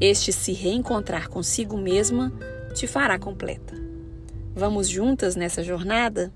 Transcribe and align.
este 0.00 0.32
se 0.32 0.52
reencontrar 0.52 1.28
consigo 1.28 1.76
mesma 1.76 2.32
te 2.74 2.86
fará 2.86 3.18
completa. 3.18 3.74
Vamos 4.54 4.88
juntas 4.88 5.36
nessa 5.36 5.62
jornada? 5.62 6.32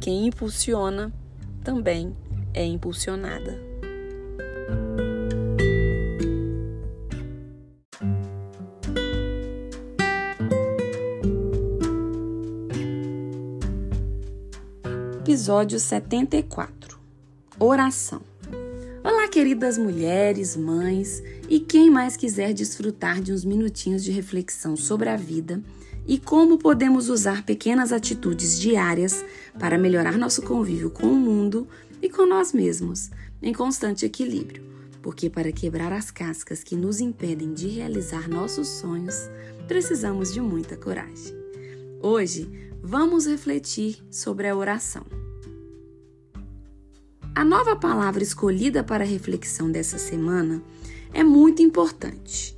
Quem 0.00 0.28
impulsiona 0.28 1.12
também 1.64 2.16
é 2.54 2.64
impulsionada. 2.64 3.66
Episódio 15.18 15.78
74 15.80 17.00
Oração 17.58 18.22
Olá, 19.02 19.28
queridas 19.28 19.76
mulheres, 19.76 20.56
mães 20.56 21.22
e 21.48 21.60
quem 21.60 21.90
mais 21.90 22.16
quiser 22.16 22.52
desfrutar 22.52 23.20
de 23.20 23.32
uns 23.32 23.44
minutinhos 23.44 24.02
de 24.02 24.10
reflexão 24.10 24.76
sobre 24.76 25.08
a 25.08 25.16
vida 25.16 25.62
e 26.06 26.18
como 26.18 26.58
podemos 26.58 27.08
usar 27.08 27.44
pequenas 27.44 27.92
atitudes 27.92 28.58
diárias 28.58 29.24
para 29.58 29.78
melhorar 29.78 30.16
nosso 30.16 30.42
convívio 30.42 30.90
com 30.90 31.06
o 31.06 31.16
mundo 31.16 31.66
e 32.00 32.08
com 32.08 32.26
nós 32.26 32.52
mesmos, 32.52 33.10
em 33.42 33.52
constante 33.52 34.04
equilíbrio. 34.04 34.64
Porque 35.02 35.30
para 35.30 35.52
quebrar 35.52 35.92
as 35.92 36.10
cascas 36.10 36.62
que 36.62 36.76
nos 36.76 37.00
impedem 37.00 37.52
de 37.54 37.68
realizar 37.68 38.28
nossos 38.28 38.68
sonhos, 38.68 39.14
precisamos 39.68 40.32
de 40.32 40.40
muita 40.40 40.76
coragem. 40.76 41.34
Hoje, 42.00 42.48
vamos 42.82 43.26
refletir 43.26 43.98
sobre 44.10 44.48
a 44.48 44.56
oração. 44.56 45.04
A 47.34 47.44
nova 47.44 47.76
palavra 47.76 48.22
escolhida 48.22 48.82
para 48.82 49.04
a 49.04 49.06
reflexão 49.06 49.70
dessa 49.70 49.98
semana 49.98 50.62
é 51.16 51.24
muito 51.24 51.62
importante. 51.62 52.54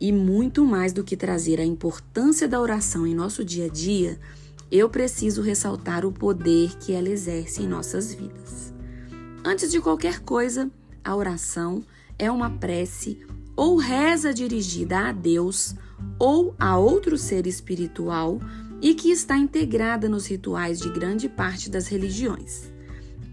E 0.00 0.10
muito 0.10 0.64
mais 0.64 0.92
do 0.92 1.04
que 1.04 1.16
trazer 1.16 1.60
a 1.60 1.64
importância 1.64 2.48
da 2.48 2.60
oração 2.60 3.06
em 3.06 3.14
nosso 3.14 3.44
dia 3.44 3.66
a 3.66 3.68
dia, 3.68 4.18
eu 4.72 4.88
preciso 4.88 5.40
ressaltar 5.40 6.04
o 6.04 6.10
poder 6.10 6.76
que 6.78 6.92
ela 6.92 7.08
exerce 7.08 7.62
em 7.62 7.68
nossas 7.68 8.12
vidas. 8.12 8.74
Antes 9.44 9.70
de 9.70 9.80
qualquer 9.80 10.18
coisa, 10.18 10.68
a 11.04 11.14
oração 11.14 11.84
é 12.18 12.28
uma 12.28 12.50
prece 12.50 13.24
ou 13.54 13.76
reza 13.76 14.34
dirigida 14.34 14.98
a 14.98 15.12
Deus 15.12 15.76
ou 16.18 16.56
a 16.58 16.76
outro 16.76 17.16
ser 17.16 17.46
espiritual 17.46 18.40
e 18.80 18.94
que 18.94 19.12
está 19.12 19.38
integrada 19.38 20.08
nos 20.08 20.26
rituais 20.26 20.80
de 20.80 20.88
grande 20.88 21.28
parte 21.28 21.70
das 21.70 21.86
religiões. 21.86 22.71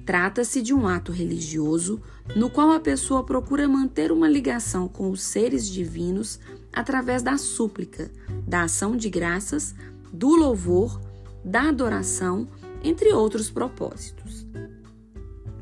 Trata-se 0.09 0.63
de 0.63 0.73
um 0.73 0.87
ato 0.87 1.11
religioso 1.11 2.01
no 2.35 2.49
qual 2.49 2.71
a 2.71 2.79
pessoa 2.79 3.23
procura 3.23 3.67
manter 3.67 4.11
uma 4.11 4.27
ligação 4.27 4.87
com 4.87 5.11
os 5.11 5.21
seres 5.21 5.69
divinos 5.69 6.39
através 6.73 7.21
da 7.21 7.37
súplica, 7.37 8.09
da 8.47 8.63
ação 8.63 8.97
de 8.97 9.07
graças, 9.07 9.75
do 10.11 10.29
louvor, 10.29 10.99
da 11.45 11.69
adoração, 11.69 12.47
entre 12.83 13.13
outros 13.13 13.51
propósitos. 13.51 14.47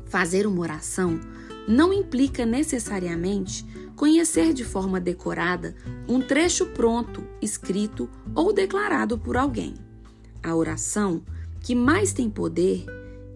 Fazer 0.06 0.46
uma 0.46 0.62
oração 0.62 1.20
não 1.68 1.92
implica 1.92 2.46
necessariamente 2.46 3.66
conhecer 3.96 4.54
de 4.54 4.64
forma 4.64 4.98
decorada 4.98 5.76
um 6.08 6.22
trecho 6.22 6.64
pronto, 6.68 7.22
escrito 7.42 8.08
ou 8.34 8.50
declarado 8.50 9.18
por 9.18 9.36
alguém. 9.36 9.74
A 10.42 10.56
oração 10.56 11.22
que 11.60 11.74
mais 11.74 12.14
tem 12.14 12.30
poder 12.30 12.86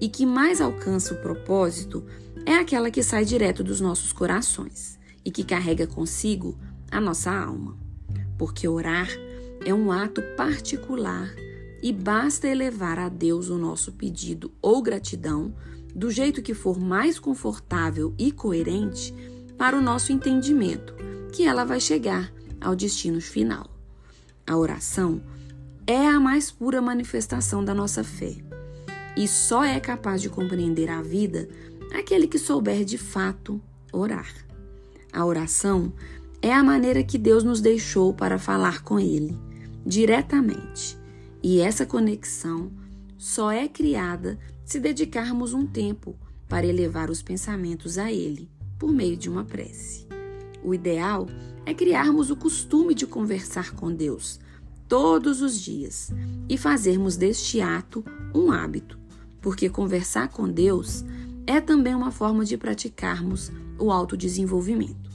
e 0.03 0.09
que 0.09 0.27
mais 0.27 0.61
alcança 0.61 1.15
o 1.15 1.19
propósito 1.19 2.05
é 2.45 2.57
aquela 2.57 2.91
que 2.91 3.05
sai 3.05 3.25
direto 3.25 3.63
dos 3.63 3.81
nossos 3.81 4.13
corações 4.13 4.99
e 5.25 5.31
que 5.31 5.45
carrega 5.45 5.87
consigo 5.87 6.59
a 6.91 7.01
nossa 7.01 7.31
alma. 7.31 7.79
Porque 8.37 8.67
orar 8.67 9.09
é 9.65 9.73
um 9.73 9.93
ato 9.93 10.21
particular 10.37 11.33
e 11.81 11.93
basta 11.93 12.49
elevar 12.49 12.99
a 12.99 13.09
Deus 13.09 13.49
o 13.49 13.57
nosso 13.57 13.93
pedido 13.93 14.51
ou 14.61 14.83
gratidão 14.83 15.55
do 15.95 16.11
jeito 16.11 16.43
que 16.43 16.53
for 16.53 16.81
mais 16.81 17.21
confortável 17.21 18.13
e 18.19 18.33
coerente 18.33 19.15
para 19.57 19.79
o 19.79 19.81
nosso 19.81 20.11
entendimento, 20.11 20.97
que 21.33 21.45
ela 21.45 21.65
vai 21.65 21.79
chegar 21.79 22.33
ao 22.61 22.75
destino 22.75 23.21
final. 23.21 23.71
A 24.45 24.57
oração 24.57 25.23
é 25.87 26.09
a 26.09 26.19
mais 26.19 26.51
pura 26.51 26.83
manifestação 26.83 27.65
da 27.65 27.73
nossa 27.73 28.03
fé 28.03 28.52
e 29.17 29.28
só 29.28 29.65
é 29.65 29.78
capaz 29.78 30.21
de 30.23 30.28
compreender 30.28 30.91
a 30.91 31.03
vida 31.03 31.49
aquele 31.93 32.27
que 32.27 32.39
souber 32.39 32.84
de 32.84 32.97
fato 32.97 33.61
orar. 33.93 34.33
A 35.12 35.25
oração 35.25 35.93
é 36.41 36.53
a 36.53 36.65
maneira 36.65 37.03
que 37.03 37.19
Deus 37.19 37.45
nos 37.45 37.61
deixou 37.61 38.15
para 38.15 38.39
falar 38.39 38.83
com 38.83 38.99
Ele 38.99 39.39
diretamente. 39.84 40.99
E 41.43 41.61
essa 41.61 41.84
conexão 41.84 42.71
só 43.19 43.51
é 43.51 43.69
criada 43.69 44.39
se 44.65 44.81
dedicarmos 44.81 45.53
um 45.53 45.67
tempo 45.67 46.17
para 46.49 46.67
elevar 46.67 47.11
os 47.11 47.22
pensamentos 47.22 47.98
a 47.98 48.10
Ele 48.10 48.48
por 48.78 48.92
meio 48.92 49.16
de 49.16 49.28
uma 49.28 49.45
prece. 49.45 50.07
O 50.63 50.72
ideal 50.72 51.27
é 51.66 51.75
criarmos 51.75 52.31
o 52.31 52.36
costume 52.36 52.95
de 52.95 53.07
conversar 53.07 53.75
com 53.75 53.92
Deus 53.92 54.41
todos 54.89 55.42
os 55.42 55.60
dias 55.60 56.10
e 56.48 56.57
fazermos 56.57 57.16
deste 57.16 57.60
ato 57.60 58.04
um 58.34 58.51
hábito 58.51 59.02
porque 59.42 59.68
conversar 59.68 60.28
com 60.28 60.48
Deus 60.48 61.04
é 61.47 61.60
também 61.60 61.94
uma 61.94 62.12
forma 62.12 62.44
de 62.44 62.56
praticarmos 62.56 63.50
o 63.78 63.91
autodesenvolvimento. 63.91 65.10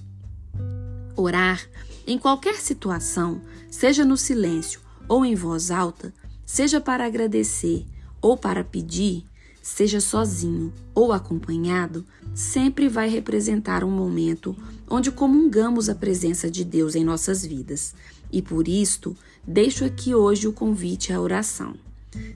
Orar 1.15 1.65
em 2.06 2.19
qualquer 2.19 2.57
situação, 2.57 3.41
seja 3.71 4.06
no 4.06 4.18
silêncio 4.18 4.81
ou 5.07 5.25
em 5.25 5.33
voz 5.33 5.71
alta, 5.71 6.13
seja 6.45 6.79
para 6.79 7.06
agradecer 7.06 7.85
ou 8.21 8.38
para 8.38 8.63
pedir, 8.63 9.25
seja 9.62 10.00
sozinho 10.00 10.73
ou 10.94 11.12
acompanhado, 11.12 12.06
sempre 12.35 12.88
vai 12.88 13.09
representar 13.09 13.83
um 13.83 13.91
momento 13.91 14.56
onde 14.89 15.12
comungamos 15.12 15.89
a 15.89 15.95
presença 15.95 16.51
de 16.51 16.63
Deus 16.63 16.95
em 16.95 17.03
nossas 17.03 17.45
vidas. 17.45 17.95
E 18.31 18.41
por 18.41 18.68
isto, 18.68 19.15
deixo 19.45 19.83
aqui 19.85 20.13
hoje 20.13 20.47
o 20.47 20.53
convite 20.53 21.12
à 21.12 21.19
oração. 21.19 21.75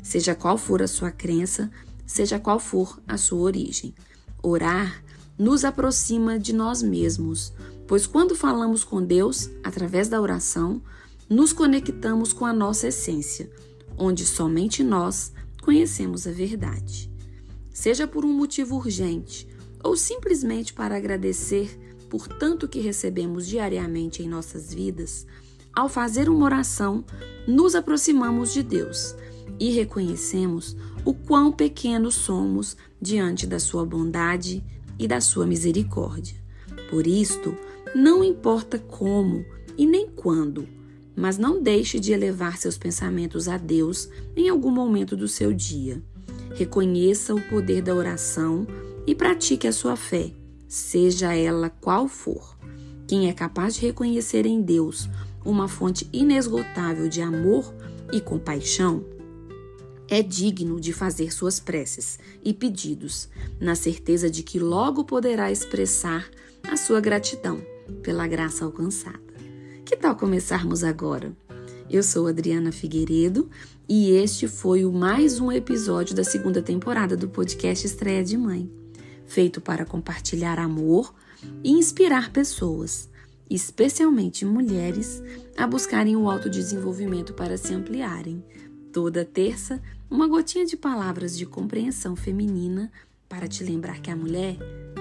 Seja 0.04 0.36
qual 0.36 0.58
for 0.58 0.82
a 0.82 0.88
sua 0.88 1.12
crença, 1.12 1.72
seja 2.06 2.40
qual 2.40 2.60
for 2.60 3.00
a 3.08 3.18
sua 3.18 3.40
origem. 3.40 3.94
Orar 4.44 5.04
nos 5.38 5.64
aproxima 5.64 6.38
de 6.38 6.54
nós 6.54 6.82
mesmos, 6.82 7.54
pois 7.88 8.06
quando 8.06 8.36
falamos 8.36 8.84
com 8.84 9.04
Deus 9.04 9.50
através 9.64 10.08
da 10.08 10.22
oração, 10.22 10.82
nos 11.30 11.54
conectamos 11.54 12.34
com 12.34 12.46
a 12.46 12.54
nossa 12.54 12.88
essência, 12.88 13.50
onde 13.98 14.26
somente 14.26 14.84
nós 14.84 15.32
conhecemos 15.62 16.28
a 16.28 16.32
verdade. 16.32 17.10
Seja 17.74 18.08
por 18.08 18.26
um 18.26 18.34
motivo 18.34 18.76
urgente 18.76 19.48
ou 19.84 19.96
simplesmente 19.96 20.74
para 20.74 20.98
agradecer 20.98 21.80
por 22.10 22.28
tanto 22.28 22.68
que 22.68 22.82
recebemos 22.82 23.48
diariamente 23.48 24.22
em 24.22 24.28
nossas 24.28 24.74
vidas, 24.74 25.26
ao 25.74 25.88
fazer 25.88 26.28
uma 26.28 26.44
oração, 26.44 27.06
nos 27.48 27.74
aproximamos 27.74 28.52
de 28.52 28.62
Deus 28.62 29.16
e 29.60 29.72
reconhecemos 29.72 30.76
o 31.04 31.14
quão 31.14 31.52
pequenos 31.52 32.16
somos 32.16 32.78
diante 33.02 33.46
da 33.46 33.60
Sua 33.60 33.86
bondade 33.86 34.64
e 34.98 35.08
da 35.08 35.22
Sua 35.22 35.46
misericórdia. 35.46 36.36
Por 36.90 37.08
isto, 37.08 37.56
não 37.96 38.24
importa 38.24 38.78
como 38.78 39.46
e 39.78 39.86
nem 39.86 40.08
quando, 40.08 40.68
mas 41.16 41.38
não 41.38 41.62
deixe 41.62 42.00
de 42.00 42.12
elevar 42.12 42.58
seus 42.58 42.78
pensamentos 42.78 43.48
a 43.48 43.58
Deus 43.58 44.10
em 44.36 44.50
algum 44.50 44.72
momento 44.72 45.16
do 45.16 45.28
seu 45.28 45.54
dia. 45.54 46.02
Reconheça 46.56 47.34
o 47.34 47.42
poder 47.42 47.82
da 47.82 47.94
oração 47.94 48.66
e 49.06 49.16
pratique 49.16 49.68
a 49.68 49.72
sua 49.72 49.96
fé, 49.96 50.32
seja 50.68 51.34
ela 51.34 51.70
qual 51.70 52.08
for. 52.08 52.58
Quem 53.08 53.30
é 53.30 53.34
capaz 53.34 53.76
de 53.76 53.82
reconhecer 53.82 54.46
em 54.46 54.62
Deus 54.62 55.10
uma 55.44 55.68
fonte 55.68 56.08
inesgotável 56.14 57.10
de 57.10 57.22
amor 57.22 57.74
e 58.14 58.22
compaixão, 58.22 59.04
é 60.12 60.22
digno 60.22 60.78
de 60.78 60.92
fazer 60.92 61.34
suas 61.34 61.58
preces 61.58 62.20
e 62.44 62.54
pedidos, 62.54 63.30
na 63.62 63.76
certeza 63.76 64.30
de 64.30 64.44
que 64.44 64.60
logo 64.60 65.06
poderá 65.06 65.50
expressar 65.50 66.30
a 66.70 66.76
sua 66.76 67.00
gratidão 67.00 67.62
pela 68.04 68.28
graça 68.28 68.66
alcançada. 68.66 69.22
Que 69.86 69.96
tal 69.96 70.18
começarmos 70.18 70.84
agora? 70.84 71.32
Eu 71.90 72.04
sou 72.04 72.28
Adriana 72.28 72.74
Figueiredo 72.74 73.50
e 73.88 74.12
este 74.12 74.50
foi 74.50 74.84
o 74.84 74.92
mais 74.92 75.40
um 75.40 75.50
episódio 75.50 76.14
da 76.14 76.26
segunda 76.26 76.62
temporada 76.62 77.16
do 77.16 77.30
podcast 77.30 77.88
Estreia 77.88 78.22
de 78.22 78.38
Mãe, 78.38 78.70
feito 79.26 79.62
para 79.62 79.86
compartilhar 79.86 80.60
amor 80.60 81.14
e 81.64 81.72
inspirar 81.72 82.34
pessoas, 82.34 83.10
especialmente 83.50 84.44
mulheres, 84.44 85.24
a 85.58 85.66
buscarem 85.66 86.18
o 86.18 86.30
autodesenvolvimento 86.30 87.34
para 87.34 87.56
se 87.56 87.74
ampliarem. 87.74 88.44
Toda 88.92 89.24
terça, 89.24 89.82
uma 90.10 90.28
gotinha 90.28 90.66
de 90.66 90.76
palavras 90.76 91.38
de 91.38 91.46
compreensão 91.46 92.16
feminina 92.16 92.92
para 93.30 93.48
te 93.48 93.64
lembrar 93.64 94.02
que 94.02 94.12
a 94.12 94.16
mulher 94.16 94.58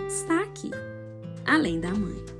está 0.06 0.42
aqui, 0.42 0.70
além 1.44 1.80
da 1.80 1.92
mãe. 1.92 2.39